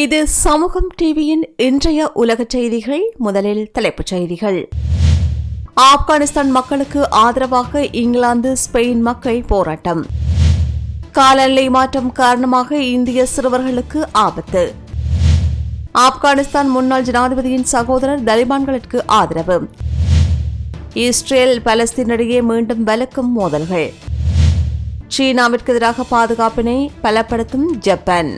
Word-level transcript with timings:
இது 0.00 0.26
சமூகம் 0.26 0.86
டிவியின் 1.00 1.42
இன்றைய 1.56 2.12
உலக 2.12 2.44
செய்திகள் 2.48 3.02
முதலில் 3.16 3.70
தலைப்புச் 3.72 4.06
செய்திகள். 4.06 4.68
ஆப்கானிஸ்தான் 5.80 6.50
மக்களுக்கு 6.56 7.00
ஆதரவாக 7.10 7.82
இங்கிலாந்து 8.02 8.56
ஸ்பெயின் 8.62 9.02
மக்கள் 9.08 9.40
போராட்டம். 9.42 10.06
காலநிலை 11.18 11.70
மாற்றம் 11.70 12.12
காரணமாக 12.12 12.78
இந்திய 12.82 13.26
சிறுவர்களுக்கு 13.34 14.02
ஆபத்து. 14.12 14.62
ஆப்கானிஸ்தான் 16.06 16.70
முன்னாள் 16.76 17.04
ஜனாதிபதியின் 17.10 17.68
சகோதரர் 17.74 18.24
தலிபான்களுக்கு 18.24 19.00
ஆதரவு. 19.06 19.68
இஸ்ரேல் 20.92 21.60
பலஸ்தீனிடையே 21.60 22.42
மீண்டும் 22.42 22.86
வலுக்கும் 22.86 23.30
மோதல்கள். 23.40 23.92
சீனாவிற்கு 25.16 25.72
எதிராக 25.74 26.06
பாதுகாப்பினை 26.14 26.90
பலப்படுத்தும் 27.02 27.70
ஜப்பான். 27.88 28.32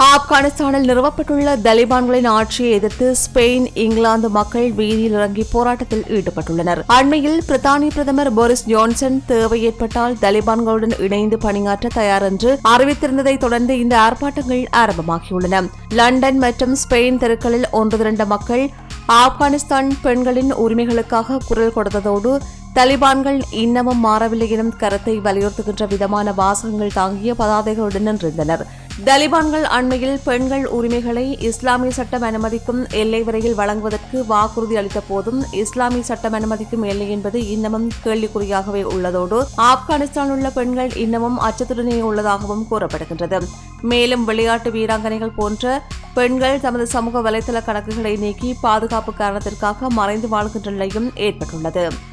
ஆப்கானிஸ்தானில் 0.00 0.86
நிறுவப்பட்டுள்ள 0.88 1.56
தலிபான்களின் 1.64 2.28
ஆட்சியை 2.28 2.72
எதிர்த்து 2.72 3.16
ஸ்பெயின் 3.22 3.66
இங்கிலாந்து 3.74 4.28
மக்கள் 4.28 4.72
வீதியில் 4.72 5.12
இறங்கி 5.12 5.46
போராட்டத்தில் 5.52 6.04
ஈடுபட்டுள்ளனர். 6.16 6.80
அண்மையில் 6.86 7.42
பிரித்தானிய 7.48 7.90
பிரதமர் 7.94 8.34
போரிஸ் 8.34 8.64
ஜான்சன் 8.66 9.22
தேவை 9.26 9.62
ஏற்பட்டால் 9.62 10.16
தலிபான்களுடன் 10.20 10.98
இணைந்து 10.98 11.38
பணியாற்ற 11.38 11.88
தயார் 11.94 12.22
என்று 12.22 12.58
அறிவித்திருந்ததை 12.68 13.38
தொடர்ந்து 13.38 13.78
இந்த 13.78 13.96
ஆர்ப்பாட்டங்கள் 14.06 14.64
ஆரம்பமாகியுள்ளன. 14.82 15.68
லண்டன் 15.88 16.38
மற்றும் 16.38 16.76
ஸ்பெயின் 16.84 17.18
தெருக்களில் 17.18 17.68
ஒன்று 17.70 17.98
திரண்ட 17.98 18.24
மக்கள் 18.24 18.70
ஆப்கானிஸ்தான் 19.08 19.88
பெண்களின் 20.02 20.52
உரிமைகளுக்காக 20.54 21.38
குரல் 21.48 21.74
கொடுத்ததோடு 21.76 22.38
தலிபான்கள் 22.74 23.40
இன்னமும் 23.50 24.00
மாறவில்லை 24.00 24.50
எனும் 24.50 24.76
கருத்தை 24.76 25.20
வலியுறுத்துகின்ற 25.20 25.86
விதமான 25.86 26.32
வாசகங்கள் 26.32 26.94
தாங்கிய 26.94 27.34
பதாதைகளுடன் 27.38 28.06
நின்றிருந்தனர். 28.08 28.62
தலிபான்கள் 29.00 29.62
அண்மையில் 29.62 30.18
பெண்கள் 30.24 30.66
உரிமைகளை 30.66 31.42
இஸ்லாமிய 31.42 31.92
சட்டம் 31.92 32.22
அனுமதிக்கும் 32.22 32.90
எல்லை 32.90 33.22
வரையில் 33.22 33.54
வழங்குவதற்கு 33.54 34.26
வாக்குறுதி 34.26 34.76
அளித்த 34.76 35.00
போதும் 35.08 35.44
இஸ்லாமிய 35.52 36.02
சட்டம் 36.02 36.32
அனுமதிக்கும் 36.32 36.84
எல்லை 36.84 37.10
என்பது 37.10 37.48
இன்னமும் 37.48 37.88
கேள்விக்குறியாகவே 38.04 38.82
உள்ளதோடு 38.84 39.42
ஆப்கானிஸ்தான் 39.56 40.30
உள்ள 40.30 40.50
பெண்கள் 40.50 40.92
இன்னமும் 40.94 41.38
அச்சத்துடனே 41.38 42.00
உள்ளதாகவும் 42.00 42.66
கூறப்படுகின்றது. 42.70 43.40
மேலும் 43.82 44.24
விளையாட்டு 44.24 44.70
வீராங்கனைகள் 44.70 45.36
போன்ற 45.36 45.82
பெண்கள் 46.14 46.60
தமது 46.60 46.86
சமூக 46.86 47.30
வலைதள 47.30 47.60
கணக்குகளை 47.66 48.18
நீக்கி 48.18 48.56
பாதுகாப்பு 48.60 49.14
காரணத்திற்காக 49.14 49.88
மறைந்து 49.90 50.28
வாழ்கின்ற 50.28 50.70
நிலையும் 50.70 51.10
ஏற்பட்டுள்ளது. 51.14 52.10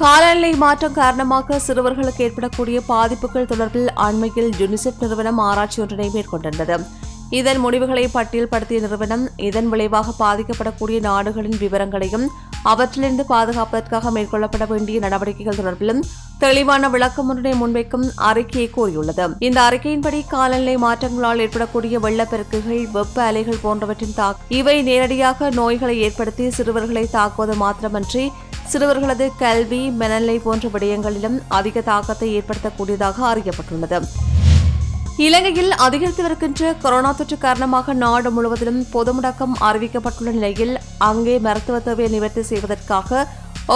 காலநிலை 0.00 0.50
மாற்றம் 0.62 0.94
காரணமாக 1.00 1.58
சிறுவர்களுக்கு 1.64 2.22
ஏற்படக்கூடிய 2.26 2.78
பாதிப்புகள் 2.88 3.50
தொடர்பில் 3.50 3.90
அண்மையில் 4.06 4.48
யுனிசெஃப் 4.60 5.02
நிறுவனம் 5.02 5.40
ஆராய்ச்சி 5.48 5.78
ஒன்றினை 5.82 6.08
மேற்கொண்டிருந்தது. 6.14 6.76
இதன் 7.38 7.60
முடிவுகளை 7.64 8.02
பட்டியல்படுத்திய 8.14 8.78
நிறுவனம் 8.84 9.22
இதன் 9.48 9.68
விளைவாக 9.72 10.14
பாதிக்கப்படக்கூடிய 10.22 10.98
நாடுகளின் 11.06 11.58
விவரங்களையும் 11.62 12.26
அவற்றிலிருந்து 12.70 13.24
பாதுகாப்பதற்காக 13.30 14.10
மேற்கொள்ளப்பட 14.16 14.64
வேண்டிய 14.72 14.98
நடவடிக்கைகள் 15.04 15.58
தொடர்பிலும் 15.60 16.02
தெளிவான 16.42 16.88
விளக்கம் 16.94 17.28
ஒன்றினை 17.32 17.54
முன்வைக்கும் 17.60 18.06
அறிக்கையை 18.30 18.68
கூறியுள்ளது. 18.76 19.26
இந்த 19.48 19.58
அறிக்கையின்படி 19.68 20.20
காலநிலை 20.34 20.76
மாற்றங்களால் 20.86 21.42
ஏற்படக்கூடிய 21.44 21.98
வெள்ளப்பெருக்குகள் 22.06 22.82
வெப்ப 22.96 23.16
அலைகள் 23.28 23.62
போன்றவற்றின் 23.66 24.16
தாக்கம் 24.20 24.50
இவை 24.60 24.76
நேரடியாக 24.90 25.50
நோய்களை 25.60 25.96
ஏற்படுத்தி 26.08 26.46
சிறுவர்களை 26.58 27.06
தாக்குவது 27.16 27.56
மாத்திரமன்றி 27.64 28.24
சிறுவர்களது 28.70 29.26
கல்வி 29.42 29.82
மனநிலை 30.00 30.36
போன்ற 30.38 30.68
விடயங்களிலும் 30.74 31.38
அதிக 31.58 31.80
தாக்கத்தை 31.90 32.28
ஏற்படுத்தக்கூடியதாக 32.38 33.16
அறியப்பட்டுள்ளது. 33.32 33.98
இலங்கையில் 35.26 35.72
அதிகரித்து 35.86 36.22
வருகின்ற 36.22 36.72
கொரோனா 36.82 37.12
தொற்று 37.12 37.36
காரணமாக 37.38 37.94
நாடு 38.04 38.30
முழுவதிலும் 38.30 38.80
பொது 38.90 39.12
முடக்கம் 39.16 39.54
அறிவிக்கப்பட்டுள்ள 39.68 40.32
நிலையில் 40.38 40.74
அங்கே 41.08 41.36
மருத்துவ 41.38 41.78
தேவையை 41.78 42.10
நிவர்த்தி 42.14 42.42
செய்வதற்காக 42.42 43.26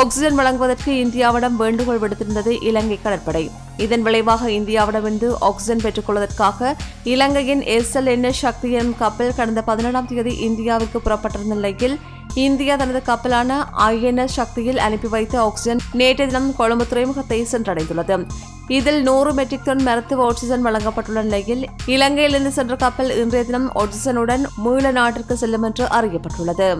ஆக்ஸிஜன் 0.01 0.39
வழங்குவதற்கு 0.39 0.91
இந்தியாவிடம் 1.05 1.57
வேண்டுகோள் 1.63 2.01
விடுத்திருந்தது 2.01 2.53
இலங்கை 2.71 2.99
கடற்படை. 3.03 3.51
இதன் 3.85 4.03
விளைவாக 4.03 4.51
இந்தியாவிடமிருந்து 4.51 5.29
ஆக்ஸிஜன் 5.49 5.83
பெற்றுக் 5.85 6.07
கொள்வதற்காக 6.07 6.75
இலங்கையின் 7.15 7.63
S 7.77 7.95
L 7.99 8.11
N 8.15 8.27
S 8.31 8.43
Shakti 8.45 8.71
எனும் 8.79 8.97
கப்பல் 9.03 9.37
கடந்த 9.39 9.63
பதினேழாம் 9.63 10.09
தேதி 10.11 10.33
இந்தியாவிற்கு 10.49 11.01
புறப்பட்டிருந்த 11.07 11.55
நிலையில் 11.55 11.97
இந்தியா 12.35 12.77
தனது 12.77 13.03
கப்பலான 13.03 13.67
ஐஎன்எஸ் 13.79 14.37
சக்தியில் 14.39 14.79
அனுப்பி 14.79 15.09
வைத்த 15.09 15.41
ஆக்சிஜன் 15.41 15.81
நேற்றைய 15.93 16.33
தினம் 16.33 16.57
கொழும்பு 16.57 16.87
துறைமுகத்தை 16.87 17.47
சென்றடைந்துள்ளது. 17.53 18.27
இதில் 18.69 19.03
நூறு 19.03 19.35
மெட்ரிக் 19.35 19.65
டன் 19.65 19.83
மருத்துவ 19.83 20.25
ஆக்சிஜன் 20.25 20.67
வழங்கப்பட்டுள்ள 20.67 21.23
நிலையில் 21.23 21.69
இலங்கையிலிருந்து 21.87 22.49
சென்ற 22.49 22.77
கப்பல் 22.77 23.17
இன்றைய 23.17 23.47
தினம் 23.47 23.73
ஆக்சிஜனுடன் 23.73 24.45
மீள 24.57 24.91
நாட்டிற்கு 24.91 25.37
செல்லும் 25.37 25.63
என்று 25.63 25.85
அறியப்பட்டுள்ளது. 25.85 26.77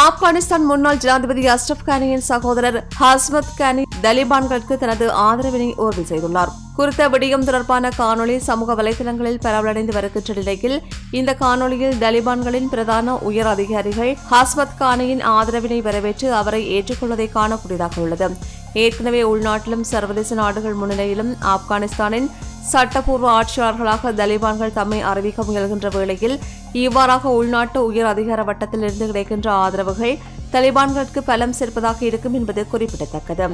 ஆப்கானிஸ்தான் 0.00 0.66
முன்னாள் 0.70 0.98
ஜனாதிபதி 1.02 1.42
அஷ்ரப் 1.54 1.86
கானியின் 1.86 2.22
சகோதரர் 2.28 2.76
ஹஸ்மத் 3.00 3.50
கானி 3.56 3.82
தலிபான்களுக்கு 4.02 4.74
தனது 4.82 5.06
ஆதரவினை 5.24 5.66
உறுதி 5.84 6.04
செய்துள்ளார். 6.10 6.52
குறித்த 6.76 7.08
விடயம் 7.08 7.46
தொடர்பான 7.48 7.90
காணொலி 7.98 8.36
சமூக 8.48 8.74
வலைதளங்களில் 8.74 9.40
பரவலடைந்து 9.46 9.92
வருகின்ற 9.92 10.34
நிலையில் 10.34 10.76
இந்த 11.10 11.36
காணொலியில் 11.40 11.98
தலிபான்களின் 12.04 12.70
பிரதான 12.74 13.16
உயர் 13.30 13.46
அதிகாரிகள் 13.46 14.12
ஹஸ்மத் 14.30 14.78
கானியின் 14.80 15.24
ஆதரவினை 15.36 15.82
வரவேற்று 15.88 16.34
அவரை 16.34 16.62
ஏற்றுக்கொள்வதை 16.76 17.28
காணக்கூடியதாக 17.34 17.98
உள்ளது. 18.06 18.28
ஏற்கனவே 18.76 19.22
உள்நாட்டிலும் 19.24 19.84
சர்வதேச 19.84 20.34
நாடுகள் 20.34 20.74
முன்னிலையிலும் 20.74 21.32
ஆப்கானிஸ்தானின் 21.52 22.28
சட்டப்பூர்வ 22.70 23.26
ஆட்சியாளர்களாக 23.30 24.12
தலிபான்கள் 24.12 24.72
தம்மை 24.72 24.98
அறிவிக்க 25.02 25.42
முயல்கின்ற 25.42 25.88
வேளையில் 25.88 26.36
இவ்வாறாக 26.74 27.32
உள்நாட்டு 27.32 27.78
உயர் 27.86 28.06
அதிகார 28.06 28.40
வட்டத்தில் 28.42 28.80
இருந்து 28.80 29.06
கிடைக்கின்ற 29.06 29.48
ஆதரவுகள் 29.60 30.14
தலிபான்களுக்கு 30.54 31.22
பலம் 31.30 31.54
சேர்ப்பதாக 31.58 32.00
இருக்கும் 32.08 32.36
என்பது 32.38 32.62
குறிப்பிடத்தக்கது. 32.72 33.48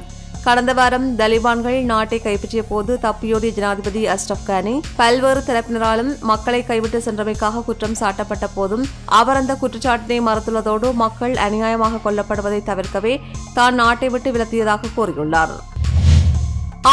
கடந்த 0.47 0.73
வாரம் 0.79 1.07
தலிபான்கள் 1.19 1.79
நாட்டை 1.91 2.19
கைப்பற்றிய 2.25 2.63
போது 2.69 2.93
தப்பியோடிய 3.05 3.51
ஜனாதிபதி 3.57 4.03
அஸ்ரப் 4.15 4.45
கானி 4.47 4.75
பல்வேறு 4.97 5.41
தரப்பினராலும் 5.47 6.13
மக்களை 6.31 6.61
கைவிட்டு 6.65 6.99
சென்றமைக்காக 7.07 7.63
குற்றம் 7.69 7.97
சாட்டப்பட்ட 8.01 8.49
போதும் 8.55 8.85
அவர் 9.21 9.37
அந்த 9.37 9.55
குற்றச்சாட்டினை 9.63 10.19
மறுத்துள்ளதோடு 10.29 10.91
மக்கள் 11.05 11.35
அநியாயமாக 11.47 12.03
கொல்லப்படுவதை 12.05 12.61
தவிர்க்கவே 12.71 13.15
தான் 13.55 13.75
நாட்டை 13.75 14.09
விட்டு 14.09 14.31
விலத்தியதாக 14.33 14.93
கூறியுள்ளார். 14.97 15.57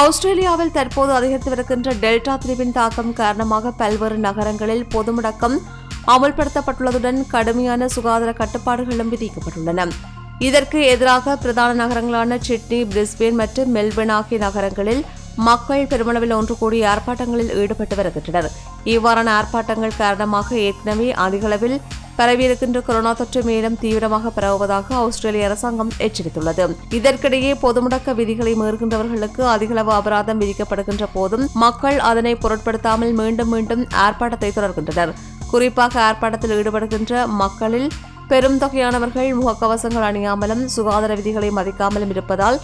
ஆஸ்திரேலியாவில் 0.01 0.71
தற்போது 0.71 1.11
அதிகரித்து 1.13 1.49
வருகின்ற 1.49 1.89
டெல்டா 2.03 2.35
திரிவின் 2.43 2.71
தாக்கம் 2.71 3.13
காரணமாக 3.13 3.71
பல்வேறு 3.81 4.17
நகரங்களில் 4.17 4.85
பொது 4.85 5.11
முடக்கம் 5.13 5.57
அமுல்படுத்தப்பட்டுள்ளதுடன் 6.07 7.19
கடுமையான 7.27 7.87
சுகாதார 7.87 8.33
கட்டுப்பாடுகளும் 8.39 9.11
விதிக்கப்பட்டுள்ளன. 9.13 9.87
இதற்கு 10.39 10.79
எதிராக 10.85 11.35
பிரதான 11.35 11.87
நகரங்களான 11.87 12.37
சிட்னி 12.41 12.79
பிரிஸ்பேன் 12.83 13.39
மற்றும் 13.41 13.75
மெல்பர்ன் 13.75 14.13
ஆகிய 14.19 14.39
நகரங்களில் 14.39 15.03
மக்கள் 15.35 15.87
பெருமளவில் 15.87 16.35
ஒன்று 16.37 16.57
கூடி 16.57 16.83
ஆர்ப்பாட்டங்களில் 16.83 17.53
ஈடுபட்டு 17.61 17.95
வருகின்றனர். 17.95 18.49
இவ்வாறான 18.85 19.29
ஆர்ப்பாட்டங்கள் 19.39 19.97
காரணமாக 19.97 20.55
ஏற்கனவே 20.57 21.11
அதிகளவில் 21.11 21.77
பரவியிருக்கின்ற 22.17 22.81
கொரோனா 22.81 23.13
தொற்று 23.13 23.43
மேலும் 23.43 23.77
தீவிரமாக 23.79 24.29
பரவுவதாக 24.29 24.95
ஆஸ்திரேலிய 24.95 25.45
அரசாங்கம் 25.45 25.91
எச்சரித்துள்ளது. 25.97 26.75
இதற்கிடையே 26.97 27.55
பொது 27.59 27.81
முடக்க 27.83 28.13
விதிகளை 28.13 28.53
மீறுகின்றவர்களுக்கு 28.55 29.41
அதிகளவு 29.53 29.91
அபராதம் 29.91 30.41
விதிக்கப்படுகின்ற 30.41 31.07
போதும் 31.13 31.47
மக்கள் 31.53 31.99
அதனை 31.99 32.35
பொருட்படுத்தாமல் 32.35 33.13
மீண்டும் 33.13 33.49
மீண்டும் 33.49 33.87
ஆர்ப்பாட்டத்தை 34.05 34.51
தொடர்கின்றனர். 34.57 35.13
குறிப்பாக 35.53 35.99
ஆர்ப்பாட்டத்தில் 36.07 36.55
ஈடுபடுகின்ற 36.59 37.25
மக்களில் 37.41 37.89
பெரும் 38.31 38.57
தொகையானவர்கள் 38.61 39.29
முகக்கவசங்கள் 39.39 40.07
அணியாமலும் 40.09 40.63
சுகாதார 40.75 41.11
விதிகளை 41.19 41.49
மதிக்காமலும் 41.57 42.13
இருப்பதால் 42.15 42.57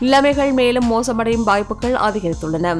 நிலைமைகள் 0.00 0.52
மேலும் 0.52 0.88
மோசமடையும் 0.92 1.48
வாய்ப்புகள் 1.50 1.96
அதிகரித்துள்ளன. 2.08 2.76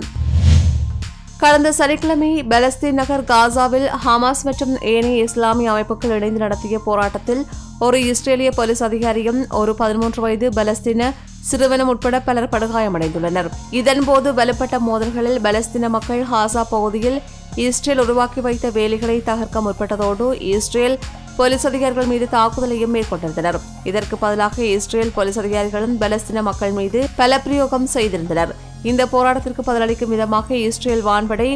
கடந்த 1.45 1.71
சனிக்கிழமை 1.79 2.29
பலஸ்தீன் 2.51 2.97
நகர் 2.99 3.25
காசாவில் 3.31 3.87
ஹமாஸ் 4.05 4.41
மற்றும் 4.49 4.73
ஏனைய 4.93 5.25
இஸ்லாமிய 5.27 5.69
அமைப்புகள் 5.73 6.15
இணைந்து 6.19 6.41
நடத்திய 6.43 6.77
போராட்டத்தில் 6.87 7.43
ஒரு 7.87 7.99
இஸ்ரேலிய 8.13 8.51
போலீஸ் 8.59 8.83
அதிகாரியும் 8.89 9.41
ஒரு 9.61 9.73
பதிமூன்று 9.81 10.23
வயது 10.25 10.49
பலஸ்தீன 10.59 11.11
சிறுவனும் 11.51 11.91
உட்பட 11.93 12.23
பலர் 12.29 12.49
படுகாயமடைந்துள்ளனர். 12.55 13.51
இதன்போது 13.81 14.31
வலுப்பட்ட 14.41 14.79
மோதல்களில் 14.89 15.39
பலஸ்தீன 15.49 15.93
மக்கள் 15.97 16.25
ஹாசா 16.33 16.65
பகுதியில் 16.75 17.21
இஸ்ரேல் 17.69 18.03
உருவாக்கி 18.07 18.43
வைத்த 18.49 18.71
வேலிகளை 18.81 19.21
தகர்க்க 19.31 19.67
முற்பட்டதோடு 19.69 20.29
இஸ்ரேல் 20.57 20.99
போலீஸ் 21.41 21.67
அதிகாரிகள் 21.71 22.13
மீது 22.13 22.29
தாக்குதலையும் 22.37 22.95
மேற்கொண்டிருந்தனர். 22.99 23.59
இதற்கு 23.91 24.17
பதிலாக 24.27 24.63
இஸ்ரேல் 24.77 25.17
போலீஸ் 25.19 25.41
அதிகாரிகளும் 25.45 25.99
பலஸ்தீன 26.05 26.43
மக்கள் 26.51 26.77
மீது 26.81 27.03
பல 27.23 27.41
பிரயோகம் 27.49 27.91
செய்திருந்தனர். 27.97 28.55
இந்த 28.91 29.03
போராட்டத்திற்கு 29.13 29.63
பதிலளிக்கும் 29.69 30.13
விதமாக 30.15 30.57
இஸ்ரேல் 30.69 31.05
வான்படை 31.09 31.49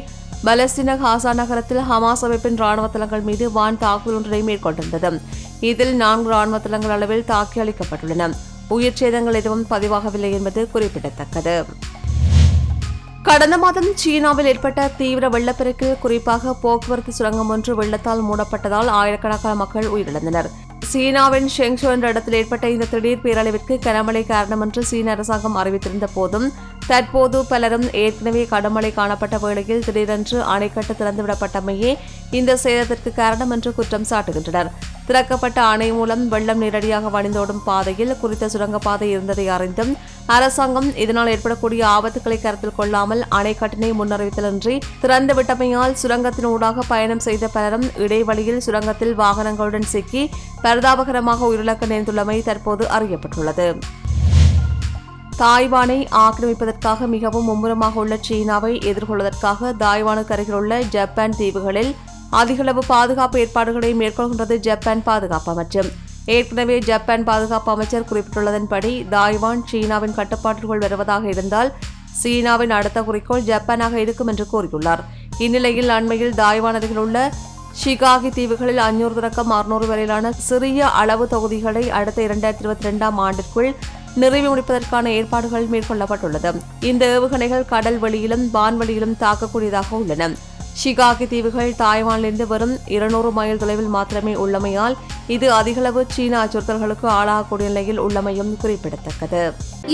பலஸ்தீன 0.46 0.90
ஹாசா 1.02 1.30
நகரத்தில் 1.40 1.82
ஹமாஸ் 1.88 2.22
அமைப்பின் 2.26 2.58
ராணுவ 2.62 2.86
தளங்கள் 2.94 3.24
மீது 3.28 3.44
வான் 3.56 3.78
தாக்குதல் 3.84 4.18
ஒன்றை 4.18 4.40
மேற்கொண்டிருந்தது. 4.48 5.18
இதில் 5.70 5.94
நான்கு 6.02 6.30
ராணுவ 6.34 6.58
தளங்கள் 6.66 6.94
அளவில் 6.96 7.28
தாக்கி 7.32 7.60
அளிக்கப்பட்டுள்ளன 7.64 8.28
உயிர் 8.76 8.98
சேதங்கள் 9.00 9.38
எதுவும் 9.40 9.64
பதிவாகவில்லை 9.72 10.30
என்பது 10.38 10.62
குறிப்பிடத்தக்கது. 10.74 11.56
கடந்த 13.28 13.56
மாதம் 13.62 13.90
சீனாவில் 14.02 14.48
ஏற்பட்ட 14.52 14.80
தீவிர 15.00 15.24
வெள்ளப்பெருக்கு 15.34 15.88
குறிப்பாக 16.04 16.54
போக்குவரத்து 16.62 17.12
சுரங்கம் 17.18 17.50
ஒன்று 17.54 17.72
வெள்ளத்தால் 17.80 18.24
மூடப்பட்டதால் 18.28 18.90
ஆயிரக்கணக்கான 19.00 19.54
மக்கள் 19.62 19.88
உயிரிழந்தனர். 19.96 20.48
சீனாவின் 20.90 21.48
ஷெங்ஷு 21.54 21.86
என்ற 21.92 22.06
இடத்தில் 22.08 22.36
ஏற்பட்ட 22.38 22.66
இந்த 22.70 22.86
திடீர் 22.90 23.22
பேரழிவிற்கு 23.24 23.74
கனமழை 23.86 24.22
காரணம் 24.26 24.62
என்று 24.64 24.82
சீன 24.90 25.10
அரசாங்கம் 25.10 25.58
அறிவித்திருந்த 25.60 26.06
போதும் 26.14 26.46
தற்போது 26.88 27.38
பலரும் 27.46 27.86
ஏற்கனவே 28.02 28.42
கனமழை 28.52 28.90
காணப்பட்ட 28.94 29.38
வேளையில் 29.38 29.84
திடீரென்று 29.86 30.38
அணைக்கட்டு 30.54 30.94
திறந்துவிடப்பட்டமையே 31.00 31.90
இந்த 32.30 32.58
சேதத்திற்கு 32.64 33.10
காரணம் 33.14 33.50
என்று 33.50 33.70
குற்றம் 33.74 34.08
சாட்டுகின்றனர். 34.10 34.70
திறக்கப்பட்ட 35.06 35.58
அணை 35.64 35.86
மூலம் 35.92 36.24
வெள்ளம் 36.28 36.58
நேரடியாக 36.58 37.10
வழிந்தோடும் 37.10 37.62
பாதையில் 37.64 38.18
குறித்த 38.20 38.48
சுரங்கப்பாதை 38.48 39.06
இருந்ததை 39.10 39.46
அறிந்தும் 39.48 39.92
அரசாங்கம் 40.26 40.88
இதனால் 40.94 41.30
ஏற்படக்கூடிய 41.34 41.82
ஆபத்துக்களை 41.88 42.38
கருத்தில் 42.40 42.74
கொள்ளாமல் 42.76 43.22
அணைக்கட்டினை 43.38 43.90
முன்னறிவித்தலின்றி 44.00 44.74
திறந்துவிட்டமையால் 45.02 45.96
சுரங்கத்தினூடாக 46.02 46.84
பயணம் 46.88 47.22
செய்த 47.26 47.48
பலரும் 47.48 47.86
இடைவெளியில் 47.96 48.64
சுரங்கத்தில் 48.66 49.14
வாகனங்களுடன் 49.14 49.88
சிக்கி 49.88 50.24
பரிதாபகரமாக 50.78 51.46
உயிரிழக்க 51.50 51.84
நேர்ந்துள்ளமை 51.92 52.34
தற்போது 52.48 52.84
அறியப்பட்டுள்ளது. 52.96 53.64
தாய்வானை 55.40 55.96
ஆக்கிரமிப்பதற்காக 56.24 57.06
மிகவும் 57.14 57.48
மும்முரமாக 57.50 57.98
உள்ள 58.02 58.14
சீனாவை 58.26 58.70
எதிர்கொள்வதற்காக 58.90 59.70
தாய்வானுக்கு 59.82 60.34
அருகிலுள்ள 60.36 60.78
ஜப்பான் 60.94 61.34
தீவுகளில் 61.40 61.90
அதிகளவு 62.40 62.82
பாதுகாப்பு 62.92 63.40
ஏற்பாடுகளை 63.42 63.90
மேற்கொள்கின்றது 64.02 64.56
ஜப்பான் 64.68 65.02
பாதுகாப்பு 65.08 65.50
அமைச்சர் 65.54 65.90
ஏற்கனவே 66.36 66.78
ஜப்பான் 66.90 67.26
பாதுகாப்பு 67.30 67.70
அமைச்சர் 67.74 68.08
குறிப்பிட்டுள்ளதன்படி 68.10 68.94
தாய்வான் 69.16 69.62
சீனாவின் 69.72 70.16
கட்டுப்பாட்டிற்குள் 70.20 70.84
வருவதாக 70.86 71.26
இருந்தால் 71.34 71.72
சீனாவின் 72.22 72.76
அடுத்த 72.78 72.98
குறிக்கோள் 73.10 73.46
ஜப்பானாக 73.52 73.96
இருக்கும் 74.04 74.32
என்று 74.34 74.46
கூறியுள்ளார். 74.52 75.04
இந்நிலையில் 75.44 75.92
அண்மையில் 75.98 76.36
தாய்வான் 76.42 76.78
அருகில் 76.80 77.04
உள்ள 77.06 77.18
ஷிகாகி 77.80 78.30
தீவுகளில் 78.36 78.80
அஞ்சூறு 78.84 79.14
தொடக்கம் 79.14 79.52
அறுநூறு 79.56 79.86
வரையிலான 79.86 80.32
சிறிய 80.46 80.88
அளவு 81.00 81.24
தொகுதிகளை 81.32 81.82
அடுத்த 81.98 82.18
இரண்டாயிரத்தி 82.22 82.62
இருபத்தி 82.64 82.86
ரெண்டாம் 82.88 83.18
ஆண்டிற்குள் 83.26 83.68
நிறைவு 84.22 84.48
முடிப்பதற்கான 84.48 85.10
ஏற்பாடுகள் 85.18 85.66
மேற்கொள்ளப்பட்டுள்ளது. 85.72 86.50
இந்த 86.90 87.02
ஏவுகணைகள் 87.16 87.68
கடல் 87.72 87.98
வழியிலும் 87.98 88.44
வான்வழியிலும் 88.54 89.14
தாக்கக்கூடியதாக 89.20 89.90
உள்ளன. 89.90 90.30
ஷிகாகி 90.80 91.28
தீவுகள் 91.28 91.70
தாய்வானிலிருந்து 91.78 92.46
வரும் 92.46 92.74
இருநூறு 92.96 93.30
மைல் 93.38 93.62
தொலைவில் 93.62 93.94
மாத்திரமே 93.96 94.34
உள்ளமையால் 94.34 94.96
இது 95.34 95.46
அதிகளவு 95.56 96.00
சீன 96.14 96.34
அச்சுறுத்தல்களுக்கு 96.42 97.06
ஆளாகக்கூடிய 97.16 97.66
நிலையில் 97.70 98.00
உள்ளமையும் 98.04 98.52
குறிப்பிடத்தக்கது. 98.62 99.42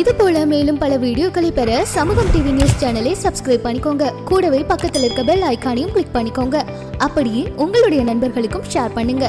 இது 0.01 0.13
போல 0.21 0.45
மேலும் 0.53 0.79
பல 0.83 0.93
வீடியோக்களை 1.05 1.51
பெற 1.59 1.71
சமூகம் 1.95 2.31
டிவி 2.35 2.53
நியூஸ் 2.59 2.79
சேனலை 2.83 3.15
சப்ஸ்கிரைப் 3.25 3.67
பண்ணிக்கோங்க. 3.67 4.13
கூடவே 4.31 4.61
பக்கத்தில் 4.73 5.05
இருக்க 5.07 5.25
பெல் 5.31 5.45
ஐக்கானையும் 5.53 5.93
கிளிக் 5.97 6.15
பண்ணிக்கோங்க. 6.17 6.59
அப்படியே 7.07 7.45
உங்களுடைய 7.67 8.03
நண்பர்களுக்கும் 8.11 8.69
ஷேர் 8.75 8.97
பண்ணுங்க. 8.99 9.27